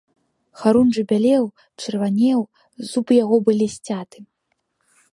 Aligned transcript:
Харунжы 0.61 1.03
бялеў, 1.11 1.43
чырванеў, 1.83 2.41
зубы 2.95 3.13
яго 3.23 3.37
былі 3.51 3.67
сцяты. 3.79 4.17